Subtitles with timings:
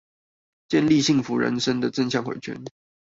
[0.67, 2.59] 建立幸福人生的正向迴圈